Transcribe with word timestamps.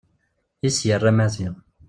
I 0.65 0.67
as-yerra 0.67 1.11
Maziɣ. 1.17 1.55